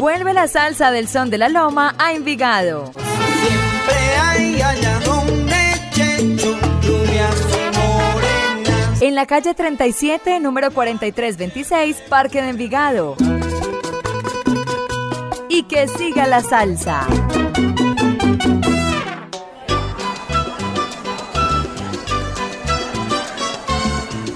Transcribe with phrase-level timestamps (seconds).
[0.00, 2.90] Vuelve la salsa del son de la loma a Envigado.
[2.94, 5.56] Siempre hay allá donde
[5.90, 6.56] Checho,
[7.74, 9.02] morenas.
[9.02, 13.14] En la calle 37, número 4326, Parque de Envigado.
[15.50, 17.06] Y que siga la salsa.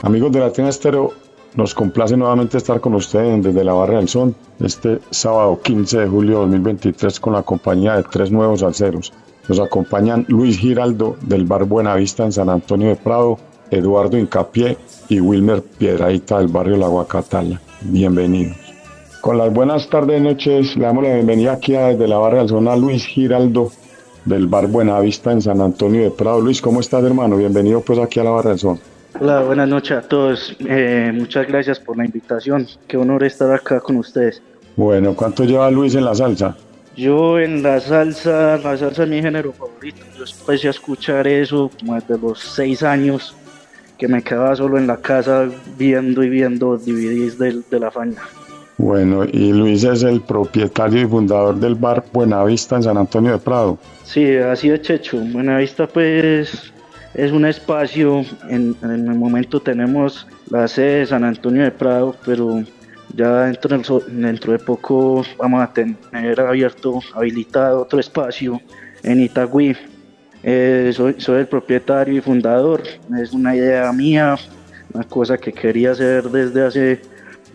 [0.03, 1.15] Amigos de Latina Estero,
[1.55, 6.07] nos complace nuevamente estar con ustedes desde la Barra del Son este sábado 15 de
[6.09, 9.13] julio de 2023 con la compañía de tres nuevos alceros.
[9.49, 13.39] Nos acompañan Luis Giraldo del Bar Buenavista en San Antonio de Prado,
[13.71, 14.77] Eduardo Incapié
[15.09, 17.61] y Wilmer Piedradita del barrio La Guacatalla.
[17.83, 18.57] Bienvenidos.
[19.21, 22.49] Con las buenas tardes y noches, le damos la bienvenida aquí desde la Barra del
[22.49, 23.71] Son a Luis Giraldo
[24.25, 26.41] del Bar Buenavista en San Antonio de Prado.
[26.41, 27.37] Luis, ¿cómo estás hermano?
[27.37, 28.94] Bienvenido pues aquí a la Barra del Son.
[29.21, 30.57] Hola, buenas noches a todos.
[30.67, 32.67] Eh, muchas gracias por la invitación.
[32.89, 34.43] Qué honor estar acá con ustedes.
[34.77, 36.57] Bueno, ¿cuánto lleva Luis en la salsa?
[36.97, 40.05] Yo en la salsa, la salsa es mi género favorito.
[40.19, 43.37] Yo empecé a escuchar eso como desde los seis años,
[43.99, 48.21] que me quedaba solo en la casa viendo y viendo DVDs de, de la faña.
[48.79, 53.39] Bueno, y Luis es el propietario y fundador del bar Buenavista en San Antonio de
[53.39, 53.79] Prado.
[54.03, 55.19] Sí, así es, Checho.
[55.19, 56.74] Buenavista, pues,
[57.15, 62.63] es un espacio, en, el momento tenemos la sede de San Antonio de Prado, pero
[63.15, 68.61] ya dentro de poco vamos a tener abierto, habilitado otro espacio
[69.03, 69.77] en Itagüí.
[70.43, 72.83] Eh, soy, soy el propietario y fundador,
[73.19, 74.37] es una idea mía,
[74.93, 77.01] una cosa que quería hacer desde hace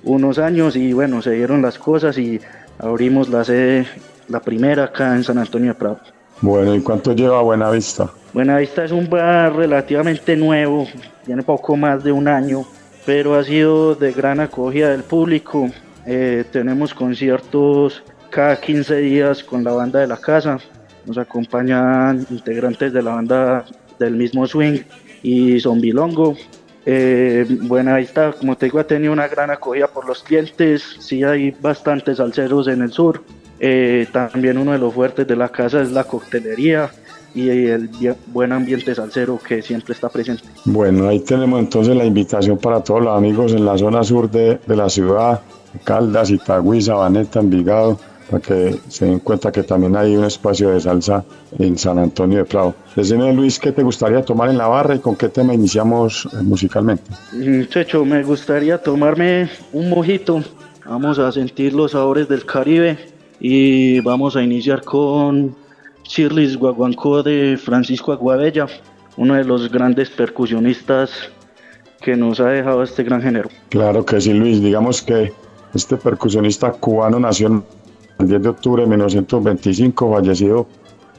[0.03, 2.39] unos años y bueno, se dieron las cosas y
[2.79, 3.85] abrimos la sede,
[4.29, 5.99] la primera acá en San Antonio de Prado.
[6.41, 8.09] Bueno, ¿y cuánto lleva Buenavista?
[8.31, 10.87] Buenavista es un bar relativamente nuevo,
[11.25, 12.63] tiene poco más de un año,
[13.05, 15.71] pero ha sido de gran acogida del público.
[16.05, 20.59] Eh, tenemos conciertos cada 15 días con la banda de la casa.
[21.07, 23.65] Nos acompañan integrantes de la banda
[23.97, 24.81] del mismo swing
[25.23, 26.37] y Zombilongo.
[26.85, 30.97] Eh, Buenavista, como te digo, ha tenido una gran acogida por los clientes.
[30.99, 33.23] Sí hay bastantes salseros en el sur.
[33.59, 36.91] Eh, también uno de los fuertes de la casa es la coctelería
[37.35, 37.89] y el
[38.27, 40.43] buen ambiente salsero que siempre está presente.
[40.65, 44.59] Bueno, ahí tenemos entonces la invitación para todos los amigos en la zona sur de,
[44.65, 45.41] de la ciudad,
[45.83, 50.79] Caldas, Itagüí, Sabaneta, Envigado, para que se den cuenta que también hay un espacio de
[50.79, 51.23] salsa
[51.57, 52.75] en San Antonio de Prado.
[52.95, 56.43] Decime, Luis, ¿qué te gustaría tomar en la barra y con qué tema iniciamos eh,
[56.43, 57.03] musicalmente?
[57.33, 60.43] Mm, Checho, me gustaría tomarme un mojito.
[60.85, 62.97] Vamos a sentir los sabores del Caribe
[63.39, 65.55] y vamos a iniciar con
[66.09, 68.65] Shirley's Guaguancó de Francisco Aguabella,
[69.15, 71.11] uno de los grandes percusionistas
[72.01, 73.49] que nos ha dejado este gran género.
[73.69, 74.59] Claro que sí, Luis.
[74.59, 75.31] Digamos que
[75.75, 77.63] este percusionista cubano nació
[78.17, 80.67] el 10 de octubre de 1925, fallecido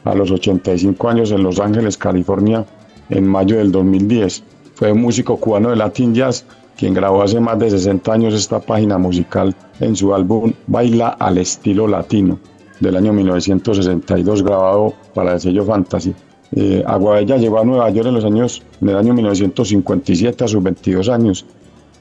[0.02, 2.66] a los 85 años en Los Ángeles, California,
[3.10, 4.42] en mayo del 2010.
[4.74, 6.44] Fue un músico cubano de Latin Jazz,
[6.76, 11.38] quien grabó hace más de 60 años esta página musical en su álbum Baila al
[11.38, 12.40] estilo latino
[12.80, 16.14] del año 1962, grabado para el sello Fantasy.
[16.52, 20.62] Eh, Aguabella llegó a Nueva York en los años, en el año 1957 a sus
[20.62, 21.46] 22 años.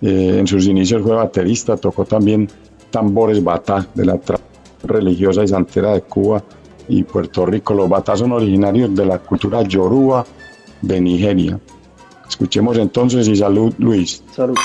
[0.02, 2.48] Eh, en sus inicios fue baterista, tocó también
[2.90, 4.20] tambores batá de la
[4.84, 6.44] religiosa y santera de Cuba
[6.88, 7.74] y Puerto Rico.
[7.74, 10.26] Los batá son originarios de la cultura yoruba
[10.82, 11.60] de Nigeria.
[12.28, 14.24] Escuchemos entonces y salud Luis.
[14.34, 14.56] Salud.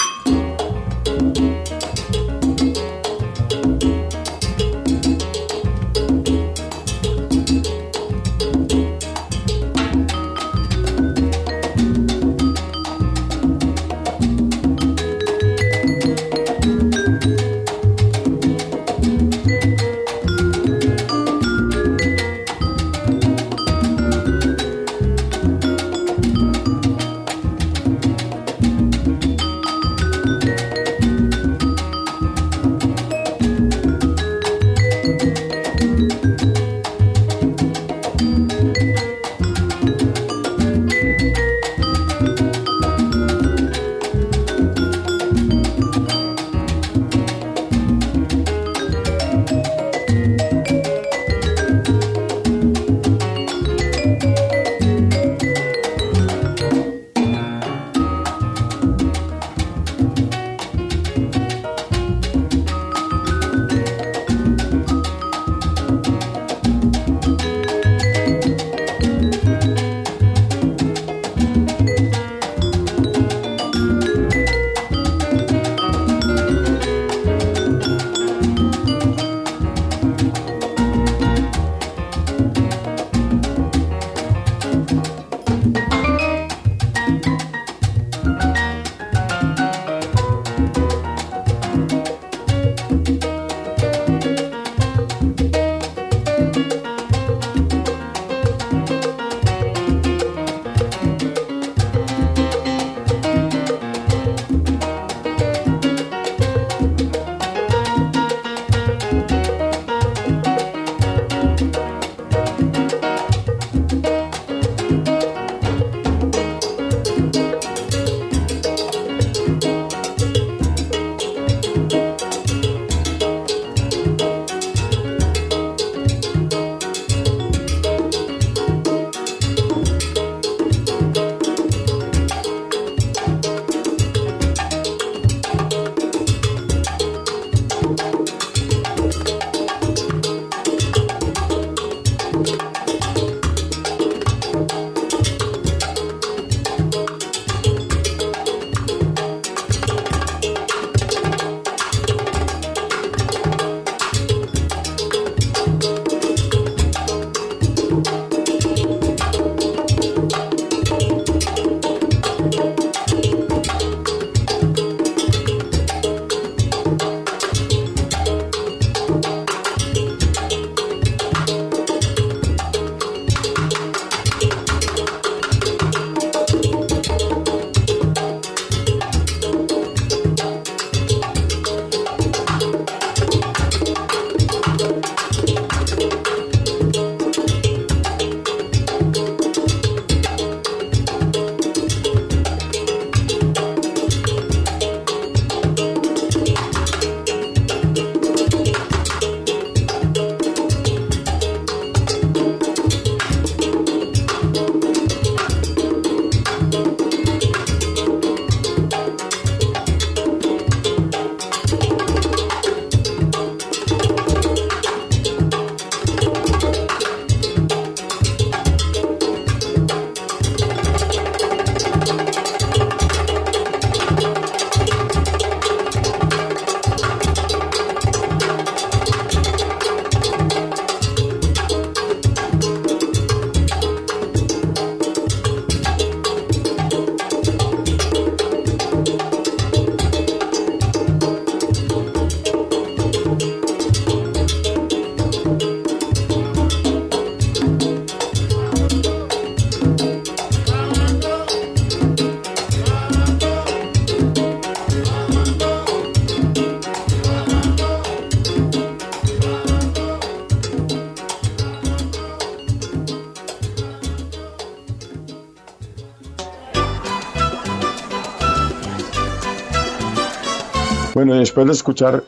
[271.25, 272.23] Bueno, después de escuchar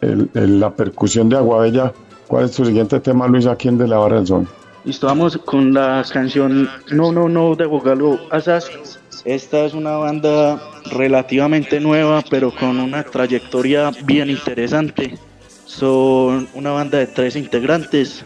[0.00, 1.92] la percusión de Aguabella,
[2.26, 4.48] ¿cuál es tu siguiente tema, Luis, aquí en De la Barra del Son?
[4.84, 8.98] Listo, vamos con la canción No, no, no de Boogaloo Assassins.
[9.24, 15.16] Esta es una banda relativamente nueva, pero con una trayectoria bien interesante.
[15.64, 18.24] Son una banda de tres integrantes,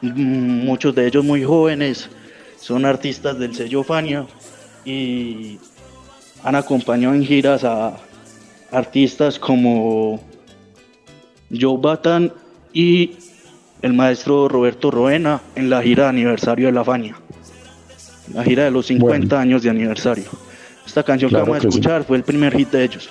[0.00, 2.10] mm, muchos de ellos muy jóvenes.
[2.58, 4.26] Son artistas del sello Fania
[4.84, 5.60] y
[6.42, 7.96] han acompañado en giras a
[8.72, 10.20] artistas como
[11.58, 12.32] Joe Batan
[12.72, 13.12] y
[13.82, 17.16] el maestro Roberto Roena en la gira de aniversario de la Fania.
[18.34, 19.40] La gira de los 50 Bueno.
[19.40, 20.24] años de aniversario.
[20.86, 21.68] Esta canción Claro que vamos a sí.
[21.68, 23.10] escuchar fue el primer hit de ellos.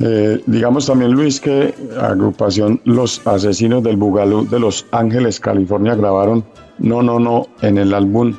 [0.00, 6.44] Eh, digamos también, Luis, que agrupación Los Asesinos del Bugalú de Los Ángeles, California, grabaron
[6.78, 8.34] No, no, no en el álbum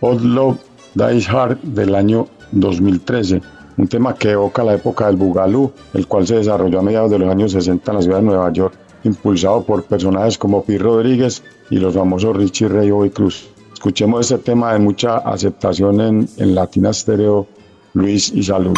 [0.00, 0.58] Odd Love
[0.94, 3.40] Dies Hard del año 2013.
[3.78, 7.18] Un tema que evoca la época del Bugalú, el cual se desarrolló a mediados de
[7.18, 11.42] los años 60 en la ciudad de Nueva York, impulsado por personajes como Pi Rodríguez
[11.70, 13.48] y los famosos Richie Ray Bobby Cruz.
[13.72, 17.46] Escuchemos este tema de mucha aceptación en, en Latina Stereo,
[17.92, 18.74] Luis y Salud.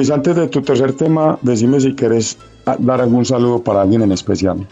[0.00, 2.38] Luis, antes de tu tercer tema, decime si quieres
[2.78, 4.66] dar algún saludo para alguien en especial.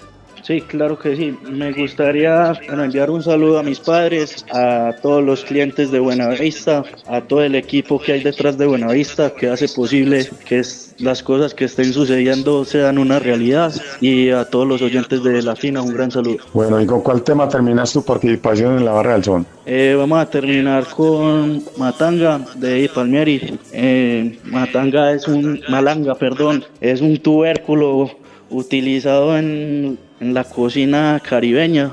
[0.49, 1.37] Sí, claro que sí.
[1.47, 7.21] Me gustaría enviar un saludo a mis padres, a todos los clientes de Buenavista, a
[7.21, 10.63] todo el equipo que hay detrás de Buenavista que hace posible que
[11.01, 15.55] las cosas que estén sucediendo sean una realidad y a todos los oyentes de La
[15.55, 16.39] Fina un gran saludo.
[16.55, 19.45] Bueno, ¿y con cuál tema terminas tu participación en la Barra del Sol?
[19.67, 23.59] Eh, vamos a terminar con Matanga de Palmieri.
[23.75, 28.13] Eh, Matanga es un, Malanga, perdón, es un tubérculo
[28.49, 31.93] utilizado en en la cocina caribeña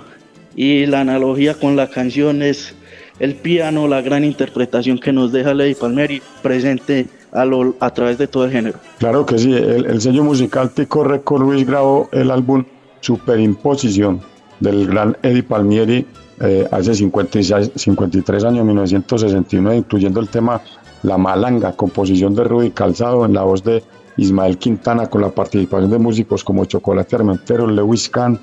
[0.56, 2.76] y la analogía con la canción es
[3.20, 8.18] el piano, la gran interpretación que nos deja Lady Palmeri presente a, lo, a través
[8.18, 8.80] de todo el género.
[8.98, 12.66] Claro que sí, el, sello musical Tico Record Luis grabó el álbum
[13.02, 14.22] Superimposición
[14.60, 16.06] del gran Eddie Palmieri
[16.42, 20.62] eh, hace 56, 53 años, 1969, incluyendo el tema
[21.04, 23.84] La Malanga, composición de Rudy Calzado en la voz de
[24.18, 28.40] Ismael Quintana con la participación de músicos como Chocolate Armentero, Lewis Kahn,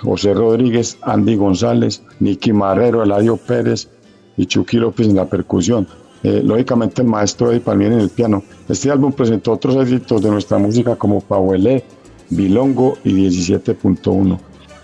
[0.00, 3.88] José Rodríguez, Andy González, Nicky Marrero, Eladio Pérez
[4.36, 5.86] y Chucky López en la percusión.
[6.22, 8.42] Eh, lógicamente el maestro Eddie Palmieri en el piano.
[8.68, 11.84] Este álbum presentó otros éxitos de nuestra música como Pauelé,
[12.30, 14.38] Bilongo y 17.1.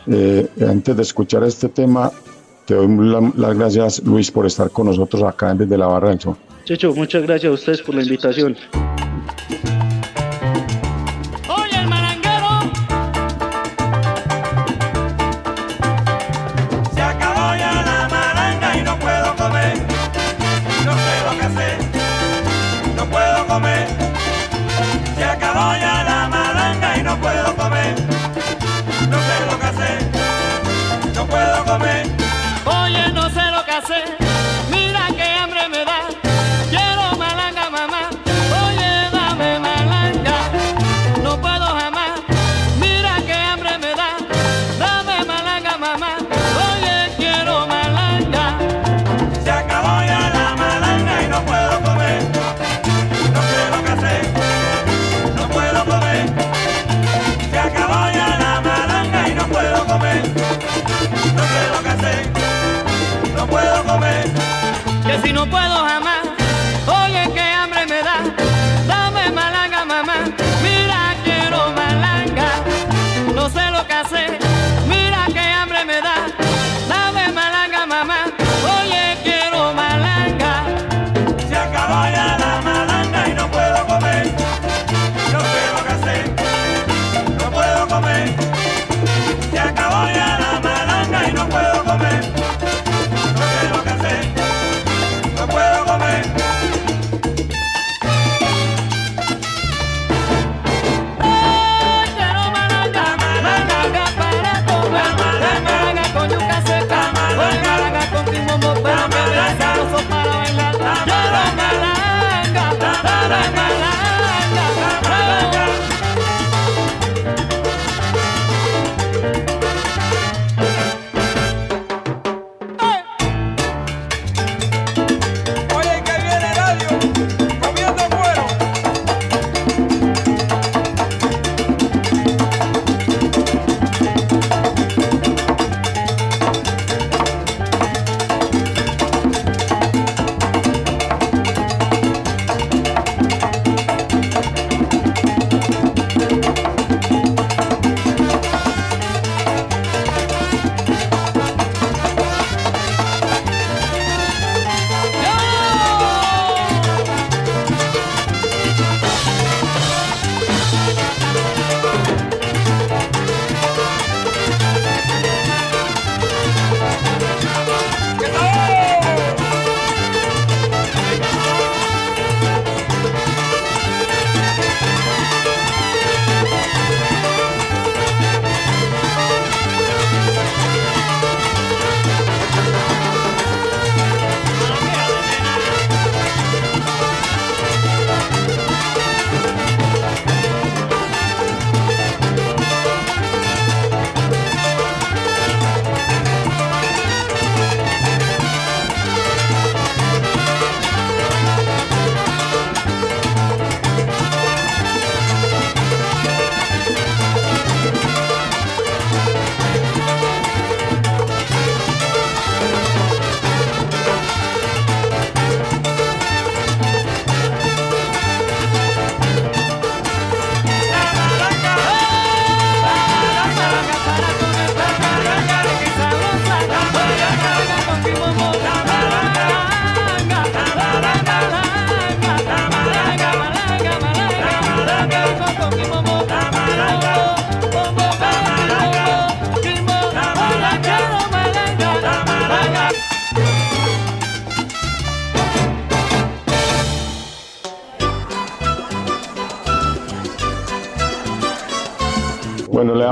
[0.07, 2.13] Eh, antes de escuchar este tema,
[2.67, 2.89] te doy
[3.37, 6.37] las gracias Luis por estar con nosotros acá Desde la Barra del Sol.
[6.95, 8.57] Muchas gracias a ustedes por la invitación.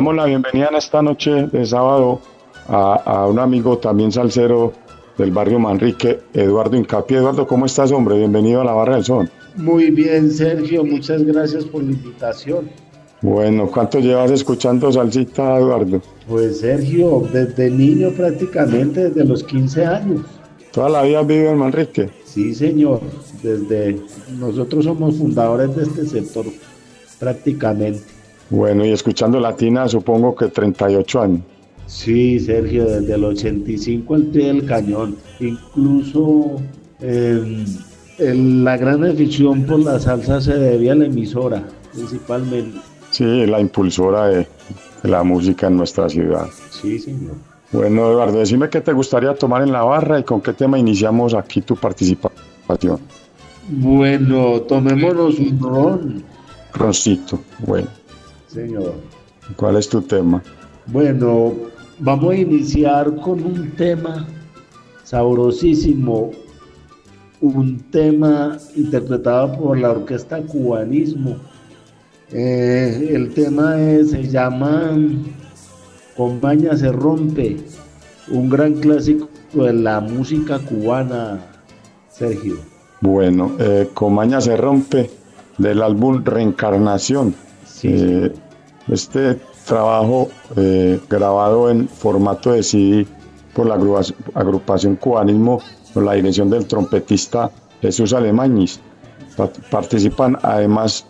[0.02, 2.20] Damos la bienvenida en esta noche de sábado
[2.66, 4.72] a, a un amigo también salsero
[5.16, 7.18] del barrio Manrique, Eduardo Incapié.
[7.18, 8.18] Eduardo, ¿cómo estás, hombre?
[8.18, 9.30] Bienvenido a la Barra del Son.
[9.54, 12.68] Muy bien, Sergio, muchas gracias por la invitación.
[13.20, 16.02] Bueno, ¿cuánto llevas escuchando salsita, Eduardo?
[16.26, 20.22] Pues Sergio, desde niño prácticamente, desde los 15 años.
[20.72, 22.10] ¿Toda la vida has vivido en Manrique?
[22.24, 23.02] Sí, señor,
[23.40, 24.00] desde
[24.36, 26.46] nosotros somos fundadores de este sector
[27.20, 28.11] prácticamente.
[28.52, 31.40] Bueno, y escuchando latina supongo que 38 años.
[31.86, 35.16] Sí, Sergio, desde el 85 al pie del cañón.
[35.40, 36.60] Incluso
[37.00, 37.64] eh,
[38.18, 42.78] el- la gran afición por la salsa se debía a la emisora, principalmente.
[43.10, 44.46] Sí, la impulsora de,
[45.02, 46.46] de la música en nuestra ciudad.
[46.70, 47.34] Sí, señor.
[47.72, 51.32] Bueno, Eduardo, decime qué te gustaría tomar en la barra y con qué tema iniciamos
[51.34, 53.00] aquí tu participación.
[53.68, 56.24] Bueno, tomémonos un ron,
[56.74, 57.88] Roncito, bueno,
[58.52, 58.94] señor.
[59.56, 60.42] ¿cuál es tu tema?
[60.86, 61.52] Bueno,
[61.98, 64.26] vamos a iniciar con un tema
[65.04, 66.30] sabrosísimo,
[67.40, 71.36] un tema interpretado por la orquesta Cubanismo.
[72.30, 74.96] Eh, el tema es- se llama
[76.16, 77.56] Compaña se rompe,
[78.30, 81.40] un gran clásico de la música cubana,
[82.10, 82.56] Sergio.
[83.00, 85.10] Bueno, eh, Comaña se rompe
[85.58, 87.34] del álbum Reencarnación.
[87.82, 88.32] Eh,
[88.88, 93.06] este trabajo eh, grabado en formato de CD
[93.54, 95.60] por la agrupa- agrupación Cubanismo
[95.94, 98.80] con la dirección del trompetista Jesús Alemañis.
[99.36, 101.06] Pa- Participan además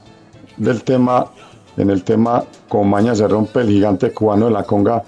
[0.58, 1.26] del tema,
[1.76, 5.02] en el tema Comaña se rompe el gigante cubano de la conga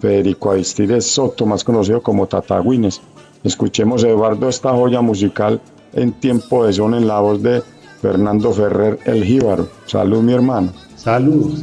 [0.00, 3.00] Federico Aristides Soto, más conocido como Tatagüines.
[3.44, 5.60] Escuchemos Eduardo esta joya musical
[5.92, 7.62] en tiempo de son en la voz de
[8.02, 9.68] Fernando Ferrer el Jíbaro.
[9.86, 10.72] Salud mi hermano.
[11.08, 11.56] Salud,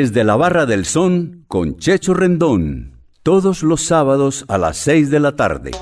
[0.00, 3.00] Desde la Barra del Son con Checho Rendón.
[3.24, 5.72] Todos los sábados a las 6 de la tarde.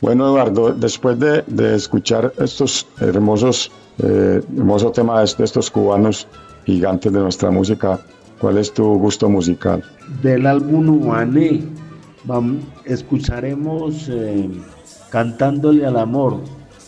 [0.00, 3.70] Bueno, Eduardo, después de, de escuchar estos hermosos,
[4.02, 6.26] eh, hermoso tema de, de estos cubanos
[6.64, 8.00] gigantes de nuestra música,
[8.40, 9.84] ¿cuál es tu gusto musical?
[10.22, 11.62] Del álbum Ubané,
[12.86, 14.48] escucharemos eh,
[15.10, 16.38] Cantándole al Amor.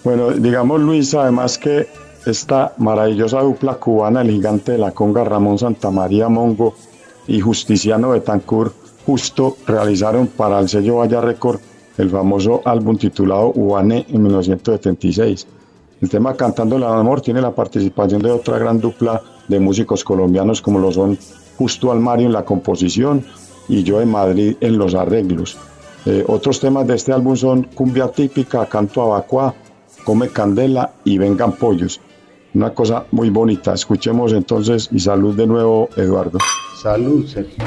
[0.03, 1.87] Bueno, digamos Luis, además que
[2.27, 6.75] esta maravillosa dupla cubana, el gigante de la conga Ramón Santamaría Mongo
[7.27, 11.61] y Justiciano Betancourt, justo realizaron para el sello Vaya Record
[11.99, 15.47] el famoso álbum titulado Ubané en 1976.
[16.01, 20.61] El tema Cantando el Amor tiene la participación de otra gran dupla de músicos colombianos
[20.63, 21.19] como lo son
[21.59, 23.25] Justo Almario en la composición
[23.69, 25.57] y yo en Madrid en los arreglos.
[26.05, 29.55] Eh, otros temas de este álbum son Cumbia Típica, Canto Abacuá,
[30.05, 32.01] Come Candela y Vengan Pollos.
[32.55, 33.73] Una cosa muy bonita.
[33.73, 36.39] Escuchemos entonces y salud de nuevo, Eduardo.
[36.83, 37.65] Salud, Sergio.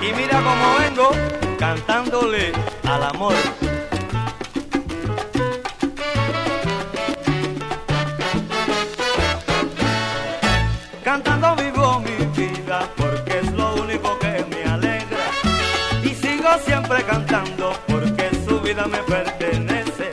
[0.00, 1.10] Y mira cómo vengo
[1.58, 2.52] cantándole
[2.84, 3.34] al amor.
[18.88, 20.10] Me pertenece.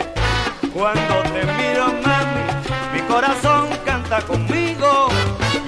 [0.74, 2.46] Cuando te miro, mami,
[2.94, 5.10] mi corazón canta conmigo.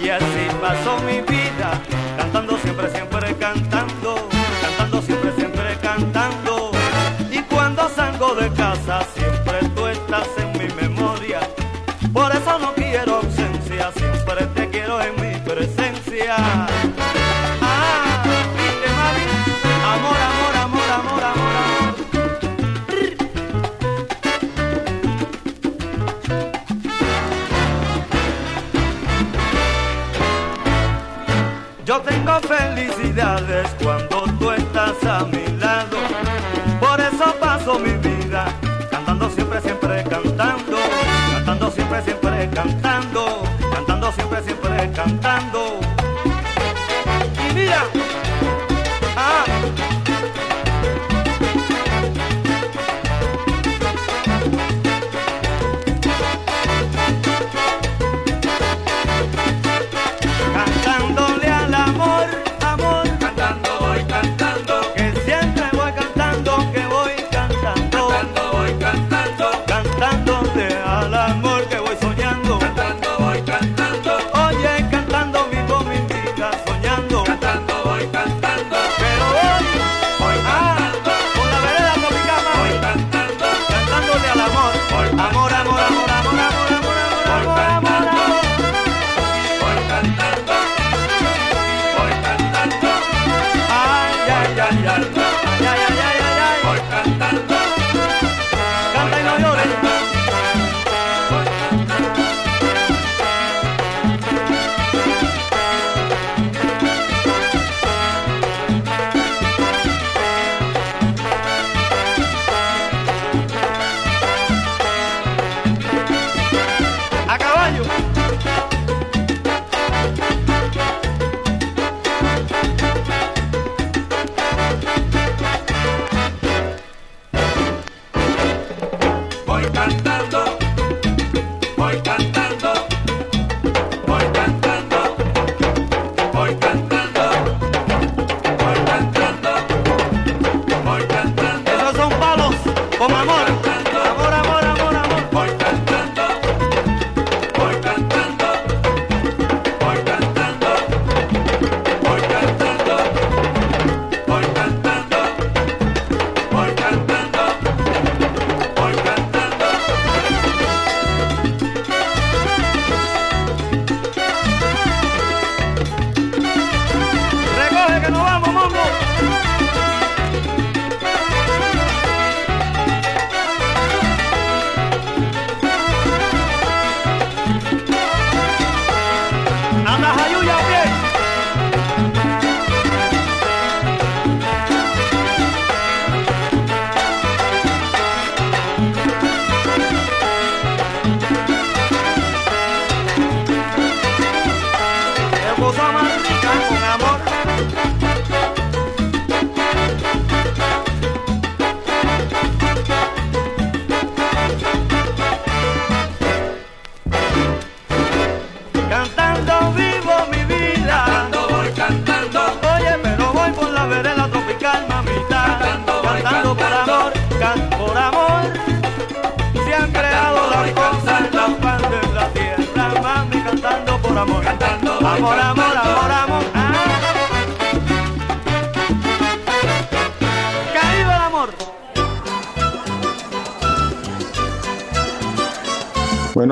[0.02, 1.71] Y así pasó mi vida,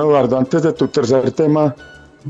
[0.10, 1.76] Eduardo, antes de tu tercer tema,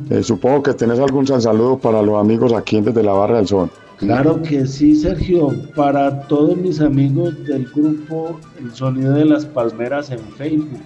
[0.10, 3.70] eh, supongo que tienes algún saludo para los amigos aquí desde la Barra del Sol.
[3.98, 5.50] Claro que sí, Sergio.
[5.76, 10.80] Para todos mis amigos del grupo El Sonido de las Palmeras en Facebook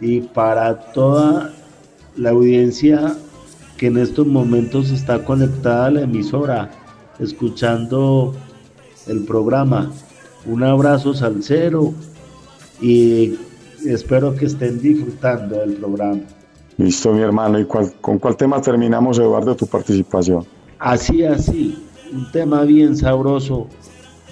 [0.00, 1.52] y para toda
[2.16, 3.16] la audiencia
[3.76, 6.70] que en estos momentos está conectada a la emisora,
[7.18, 8.34] escuchando
[9.06, 9.90] el programa.
[10.46, 11.94] Un abrazo salsero
[12.80, 13.38] y
[13.84, 16.20] espero que estén disfrutando del programa.
[16.76, 17.58] Listo, mi hermano.
[17.58, 20.44] ¿Y cuál- con cuál tema terminamos, Eduardo, tu participación?
[20.78, 23.68] Así, así, un tema bien sabroso,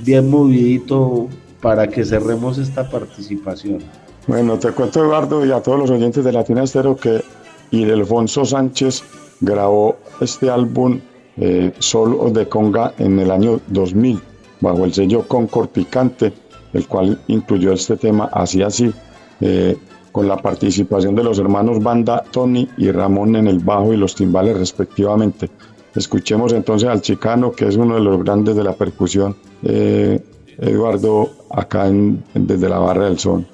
[0.01, 1.29] bien movidito
[1.61, 3.79] para que cerremos esta participación.
[4.27, 7.23] Bueno, te cuento, Eduardo, y a todos los oyentes de Latina Estero que
[7.71, 9.03] Ildefonso Sánchez
[9.41, 11.01] grabó este álbum
[11.39, 14.21] eh, Solo de Conga en el año 2000
[14.61, 16.33] bajo el sello Concord Picante,
[16.73, 18.93] el cual incluyó este tema Así Así,
[19.43, 19.77] eh,
[20.13, 24.15] con la participación de los hermanos Banda, Tony y Ramón en el bajo y los
[24.15, 25.51] timbales respectivamente.
[25.95, 30.23] Escuchemos entonces al chicano, que es uno de los grandes de la percusión, eh,
[30.59, 33.47] Eduardo, acá en- desde la Barra del Sol.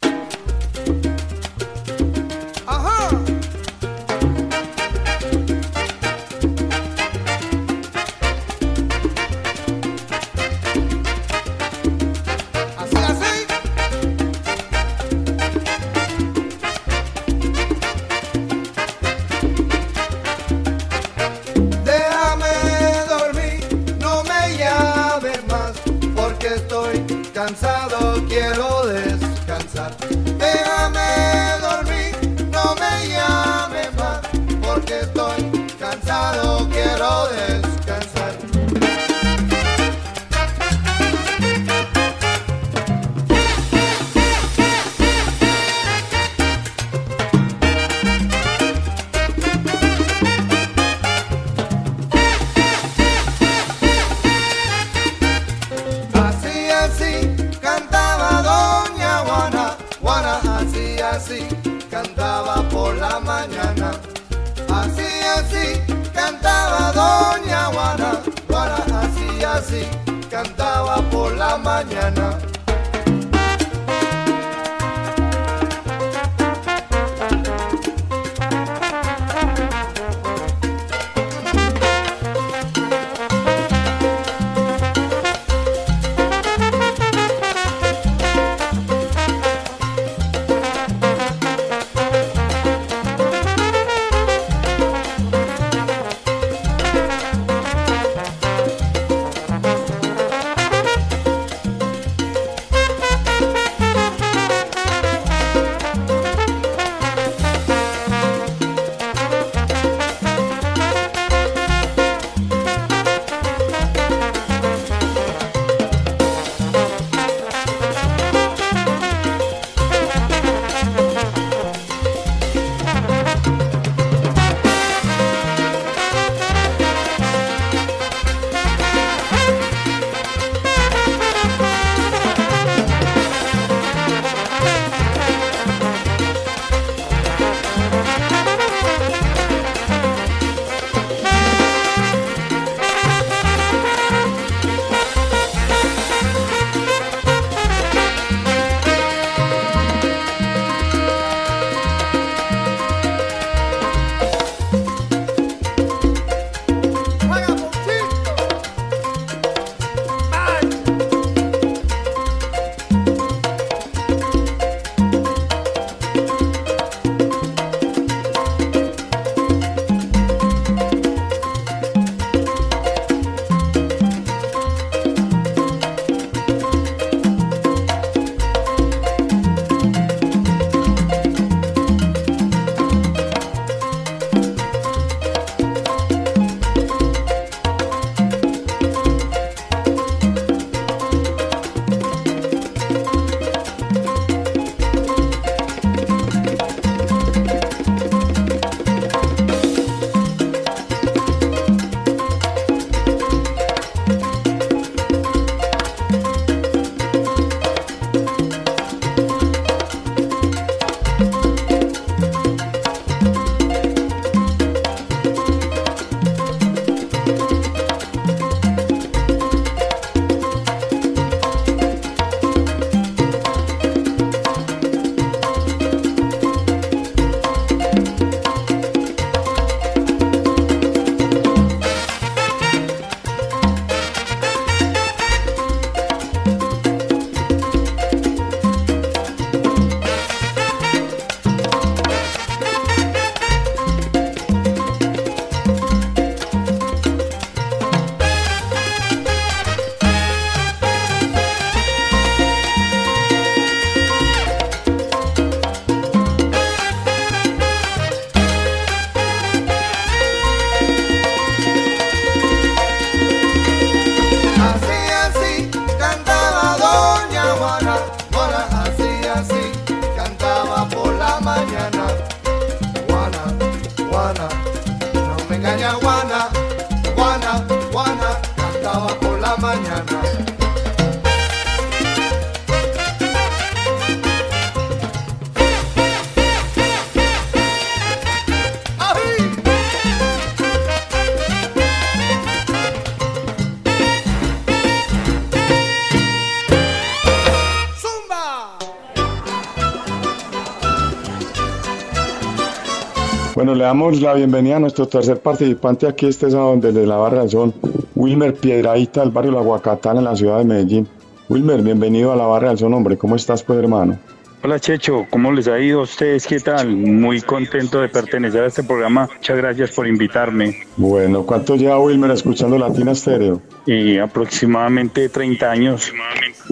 [303.69, 307.41] Bueno, le damos la bienvenida a nuestro tercer participante aquí este sábado desde la Barra
[307.41, 307.75] del Sol,
[308.15, 311.07] Wilmer Piedradita del barrio La Guacatana en la ciudad de Medellín.
[311.51, 313.19] Wilmer, bienvenido a la Barra del Sol, hombre.
[313.19, 314.19] ¿Cómo estás, pues, hermano?
[314.65, 316.47] Hola Checho, ¿cómo les ha ido a ustedes?
[316.47, 316.89] ¿Qué tal?
[316.97, 319.29] Muy contento de pertenecer a este programa.
[319.37, 320.75] Muchas gracias por invitarme.
[320.97, 323.61] Bueno, ¿cuánto lleva Wilmer escuchando Latina Stereo?
[323.85, 326.11] Y aproximadamente 30 años.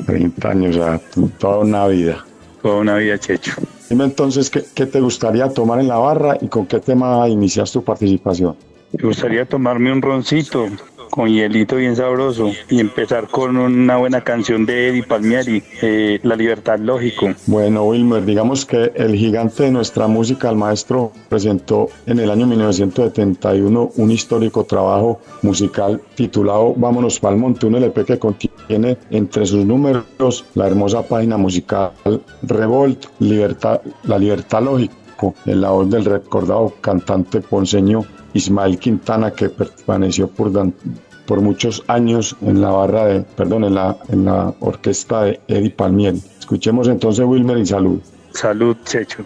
[0.07, 1.01] 30 años, o sea,
[1.37, 2.25] toda una vida.
[2.63, 3.53] Toda una vida, Checho.
[3.89, 7.71] Dime entonces, ¿qué, ¿qué, te gustaría tomar en la barra y con qué tema inicias
[7.73, 8.57] tu participación?
[8.93, 10.67] Me gustaría tomarme un roncito
[11.11, 16.37] con hielito bien sabroso y empezar con una buena canción de Eddie Palmieri, eh, La
[16.37, 17.33] Libertad Lógico.
[17.47, 22.47] Bueno, Wilmer, digamos que el gigante de nuestra música, el maestro, presentó en el año
[22.47, 29.65] 1971 un histórico trabajo musical titulado Vámonos pa'l monte, un LP que contiene entre sus
[29.65, 31.93] números la hermosa página musical
[32.43, 34.63] Revolt, Libertad, La Libertad
[35.47, 38.05] En la voz del recordado cantante ponceño
[38.35, 40.53] Ismael Quintana, que permaneció por,
[41.27, 45.71] por muchos años en la barra de, perdón, en la, en la orquesta de Eddie
[45.71, 46.23] Palmieri.
[46.39, 48.01] Escuchemos entonces Wilmer y salud.
[48.33, 49.25] Salud, Checho.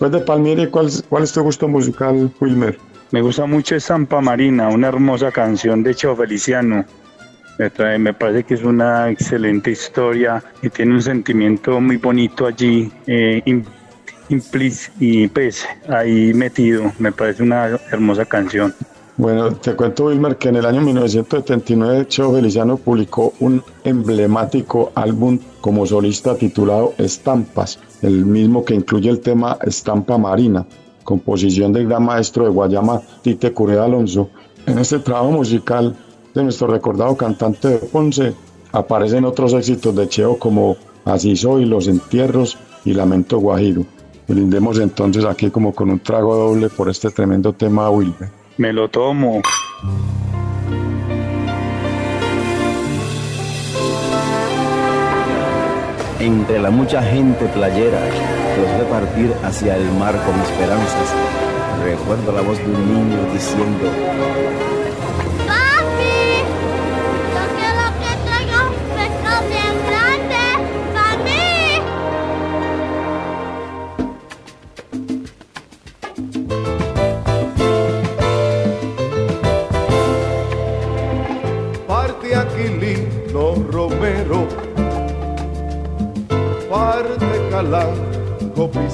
[0.00, 2.78] Después de Palmieri, ¿cuál, ¿cuál es tu gusto musical, Wilmer?
[3.10, 6.86] Me gusta mucho Estampa Marina, una hermosa canción de Cheo Feliciano.
[7.98, 13.42] Me, parece que es una excelente historia y tiene un sentimiento muy bonito allí, eh,
[13.44, 13.64] im-
[14.30, 16.90] implic- y pues ahí metido.
[16.98, 18.72] Me parece una hermosa canción.
[19.18, 25.38] Bueno, te cuento, Wilmer, que en el año 1979 Cheo Feliciano publicó un emblemático álbum
[25.60, 30.66] como solista titulado Estampas, el mismo que incluye el tema Estampa Marina,
[31.04, 34.30] composición del gran maestro de Guayama, Tite Cureda Alonso.
[34.66, 35.96] En este trabajo musical
[36.34, 38.34] de nuestro recordado cantante de Ponce
[38.72, 43.84] aparecen otros éxitos de Cheo como Así soy, Los Entierros y Lamento Guajiro.
[44.28, 48.30] Brindemos entonces aquí como con un trago doble por este tremendo tema, Wilmer.
[48.58, 49.40] Me lo tomo.
[56.20, 57.98] Entre la mucha gente playera
[58.54, 61.14] que los ve partir hacia el mar con esperanzas,
[61.82, 63.90] recuerdo la voz de un niño diciendo,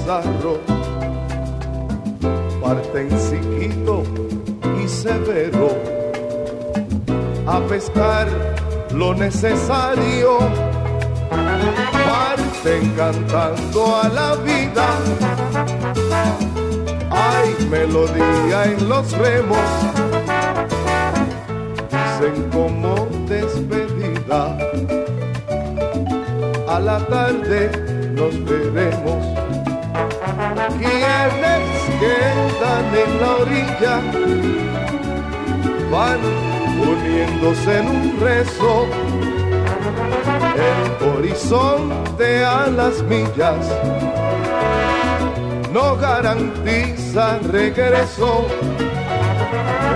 [0.06, 0.60] Calanco Pizarro,
[2.62, 4.04] parte Siquito
[4.80, 5.70] y Severo,
[7.44, 8.28] a pescar
[8.94, 10.38] lo necesario,
[11.28, 14.86] parten cantando a la vida,
[17.10, 19.58] hay melodía en los remos.
[21.90, 24.56] Dicen como despedida.
[26.68, 27.70] A la tarde
[28.14, 29.35] nos veremos.
[32.66, 34.00] Quedan en la orilla
[35.90, 36.20] van
[36.80, 38.86] uniéndose en un rezo.
[40.56, 43.66] El horizonte a las millas
[45.72, 48.46] no garantiza regreso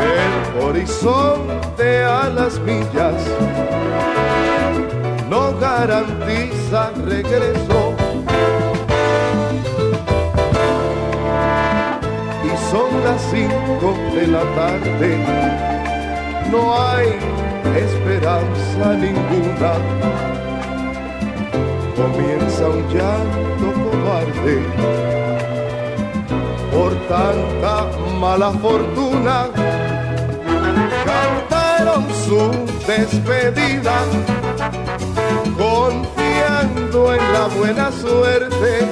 [0.01, 3.23] el horizonte a las millas
[5.29, 7.90] no garantiza regreso.
[12.71, 15.09] Son las cinco de la tarde,
[16.53, 17.09] no hay
[17.77, 19.73] esperanza ninguna.
[21.97, 24.57] Comienza un llanto cobarde
[26.73, 27.75] por tanta
[28.19, 29.49] mala fortuna.
[31.05, 32.41] Cantaron su
[32.87, 33.97] despedida,
[35.59, 38.89] confiando en la buena suerte.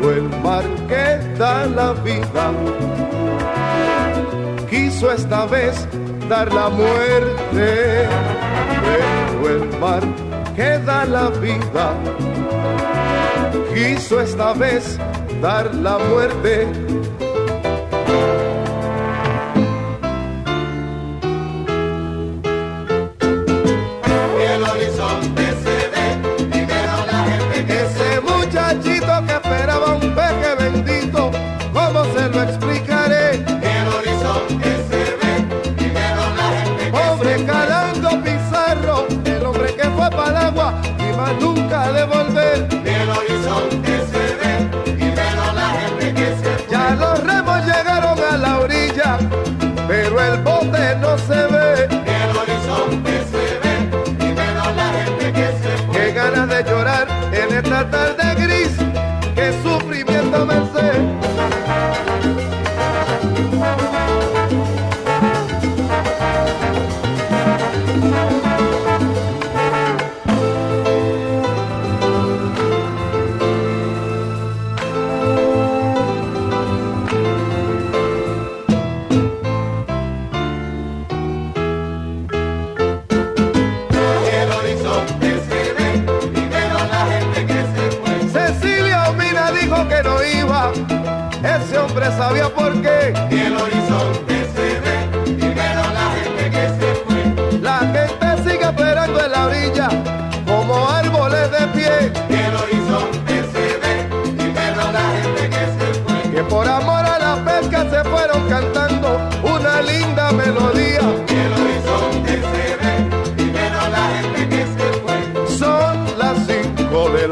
[0.00, 1.05] Pero el mar que
[1.38, 2.52] da la vida
[4.70, 5.86] quiso esta vez
[6.28, 8.08] dar la muerte.
[9.42, 10.02] Pero el mar
[10.54, 11.92] que da la vida
[13.74, 14.98] quiso esta vez
[15.42, 16.66] dar la muerte.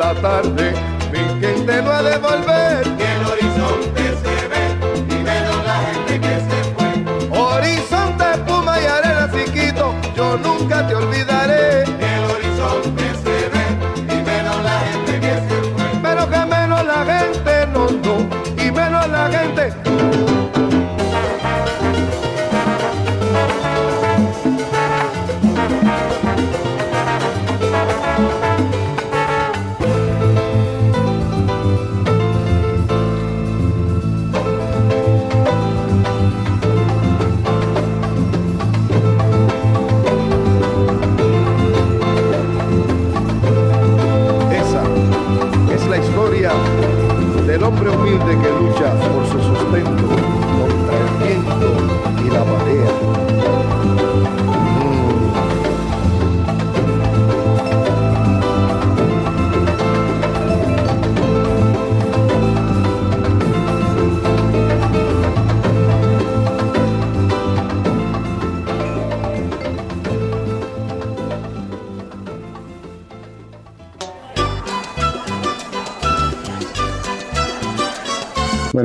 [0.04, 0.74] la tarde,
[1.12, 2.82] mi gente no ha de volver.
[2.98, 4.64] Y el horizonte se ve
[5.08, 6.90] y veo la gente que se fue.
[7.38, 11.33] Horizonte, puma y arena, chiquito, yo nunca te olvidaré.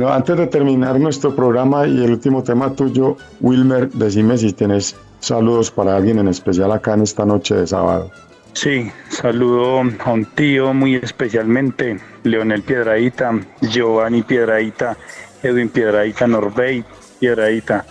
[0.00, 4.96] Bueno, antes de terminar nuestro programa y el último tema tuyo, Wilmer, decime si tenés
[5.18, 8.10] saludos para alguien en especial acá en esta noche de sábado.
[8.54, 14.96] Sí, saludo a un tío muy especialmente, Leonel Piedradita, Giovanni Piedradita,
[15.42, 16.82] Edwin Piedradita, Norbey
[17.18, 17.84] Piedradita,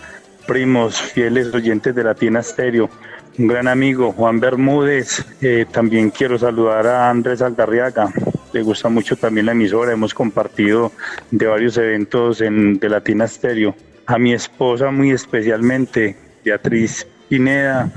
[0.48, 2.90] primos, fieles oyentes de Latina Stereo,
[3.38, 8.12] un gran amigo, Juan Bermúdez, eh, también quiero saludar a Andrés Aldarriaga,
[8.52, 10.92] le gusta mucho también la emisora, hemos compartido
[11.30, 13.74] de varios eventos en, de Latina Stereo,
[14.06, 17.90] a mi esposa muy especialmente, Beatriz Pineda,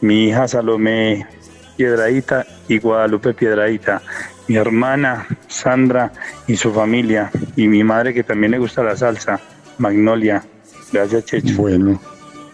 [0.00, 1.26] mi hija Salomé
[1.76, 4.00] Piedradita y Guadalupe Piedradita,
[4.48, 6.12] mi hermana Sandra
[6.46, 9.40] y su familia, y mi madre que también le gusta la salsa,
[9.78, 10.44] Magnolia.
[10.92, 11.56] Gracias, Checho.
[11.56, 12.00] Bueno,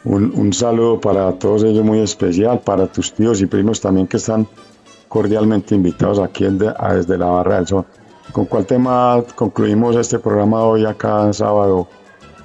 [0.05, 4.17] un, un saludo para todos ellos muy especial, para tus tíos y primos también que
[4.17, 4.49] están
[5.13, 7.85] cordialmente invitados aquí en a- desde la Barra del Sol.
[8.33, 11.87] ¿Con cuál tema concluimos este programa hoy acá sábado,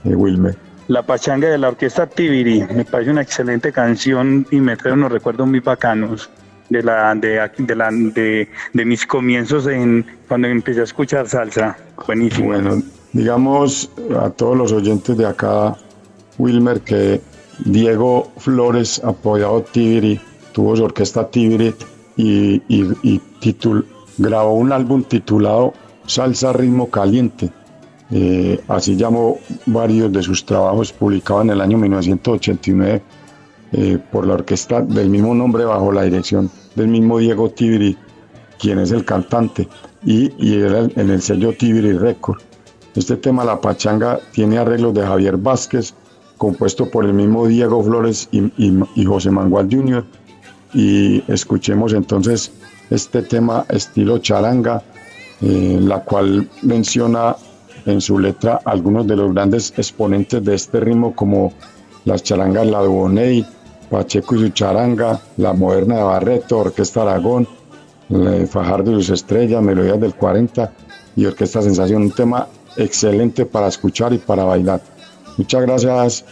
[0.04, 0.58] eh, Wilmer?
[0.90, 5.14] La pachanga de la orquesta Tibiri me parece una excelente canción y me trae unos
[5.14, 6.30] recuerdos muy bacanos
[6.70, 11.78] de la de, de, la, de, de mis comienzos en cuando empecé a escuchar salsa.
[12.06, 12.48] Buenísimo.
[12.48, 12.82] Bueno,
[13.14, 13.90] digamos
[14.20, 15.74] a todos los oyentes de acá,
[16.38, 17.22] Wilmer, que
[17.60, 20.20] Diego Flores, apoyado Tibiri,
[20.52, 21.74] tuvo su orquesta Tibiri
[22.18, 23.22] y, y-
[24.18, 25.74] grabó un álbum titulado
[26.06, 27.52] Salsa Ritmo Caliente.
[28.10, 33.02] Eh, así llamó varios de sus trabajos publicados en el año 1989
[33.74, 37.98] eh, por la orquesta del mismo nombre bajo la dirección del mismo Diego Tibiri,
[38.60, 39.68] quien es el cantante,
[40.04, 42.42] y, era en el sello Tibiri Record.
[42.96, 45.94] Este tema, La Pachanga, tiene arreglos de Javier Vázquez,
[46.38, 50.06] compuesto por el mismo Diego Flores y José Manuel Jr.
[50.74, 52.52] Y escuchemos entonces
[52.90, 54.84] este tema estilo charanga,
[55.42, 57.36] eh, la cual menciona
[57.86, 61.54] en su letra algunos de los grandes exponentes de este ritmo como
[62.06, 63.46] las charangas La Duboney,
[63.90, 67.48] Pacheco y su charanga, la moderna de Barreto, Orquesta Aragón,
[68.50, 70.72] Fajardo y sus estrellas, Melodías del 40
[71.16, 72.48] y Orquesta Sensación, un tema
[72.78, 74.82] excelente para escuchar y para bailar.
[75.38, 76.26] Muchas gracias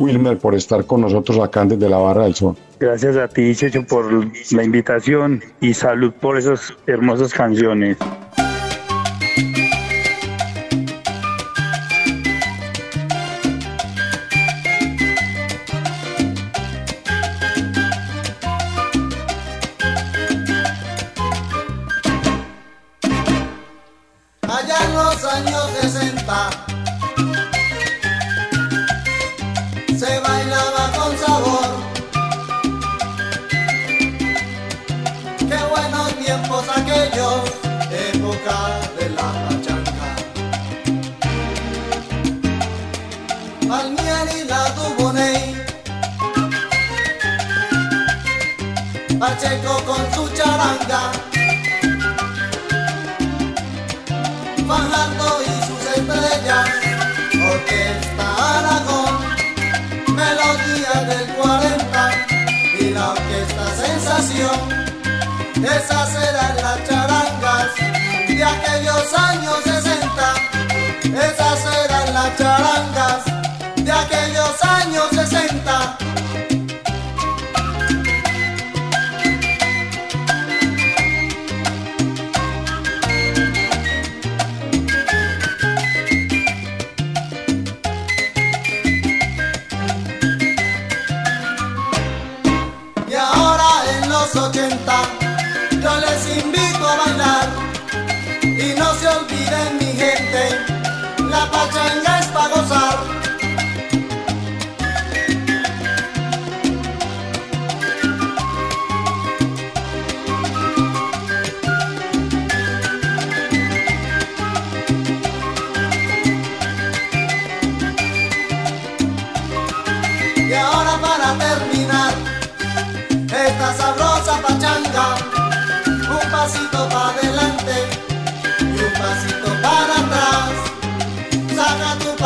[0.00, 2.56] Wilmer por estar con nosotros acá desde la Barra del Sol.
[2.80, 4.10] Gracias a ti, Checho, por
[4.52, 7.98] la invitación y salud por esas hermosas canciones.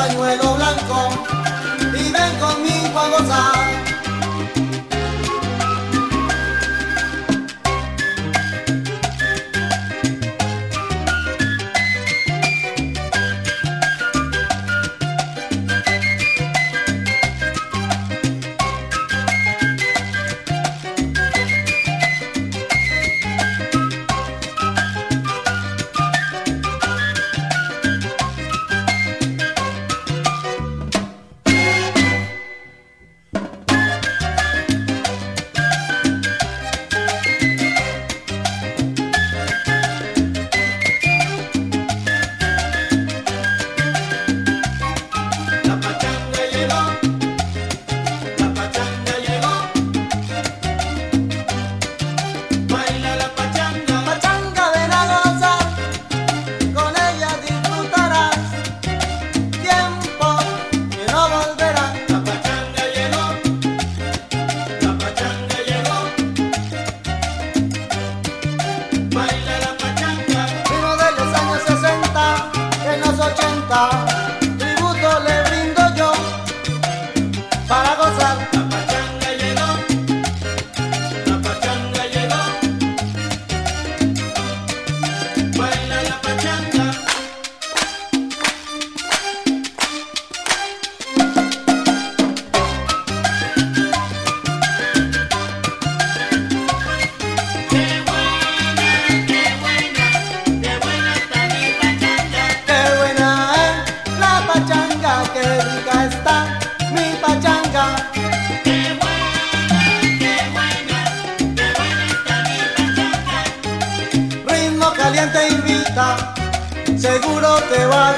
[0.07, 1.09] Pañuelo blanco
[1.95, 3.84] y ven conmigo a gozar.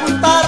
[0.05, 0.46] Te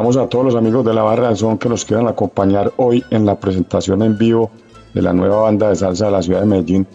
[0.00, 3.04] Invitamos a todos los amigos de la Barra del Son que nos quieran acompañar hoy
[3.10, 4.50] en la presentación en vivo
[4.94, 6.86] de la nueva banda de salsa de la ciudad de Medellín,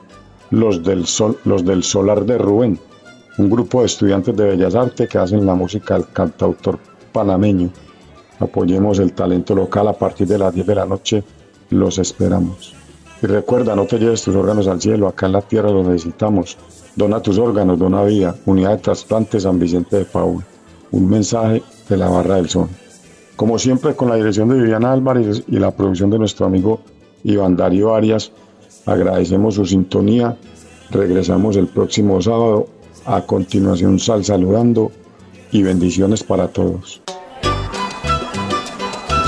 [0.50, 2.80] Los del, Sol, los del Solar de Rubén,
[3.38, 6.80] un grupo de estudiantes de Bellas Artes que hacen la música del cantautor
[7.12, 7.70] panameño.
[8.40, 11.24] Apoyemos el talento local a partir de las 10 de la noche,
[11.70, 12.74] los esperamos.
[13.22, 16.58] Y recuerda, no te lleves tus órganos al cielo, acá en la tierra los necesitamos.
[16.96, 20.44] Dona tus órganos, dona vida, unidad de trasplante San Vicente de Paul.
[20.90, 22.68] Un mensaje de la Barra del Sol.
[23.36, 26.80] Como siempre, con la dirección de Viviana Álvarez y la producción de nuestro amigo
[27.24, 28.32] Iván Darío Arias,
[28.86, 30.38] agradecemos su sintonía.
[30.92, 32.68] Regresamos el próximo sábado.
[33.06, 34.92] A continuación, sal saludando
[35.52, 37.02] y bendiciones para todos.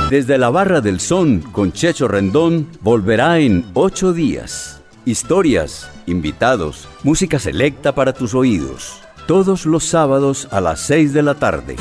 [0.09, 4.81] Desde la Barra del Son con Checho Rendón volverá en ocho días.
[5.05, 8.99] Historias, invitados, música selecta para tus oídos.
[9.27, 11.75] Todos los sábados a las 6 de la tarde.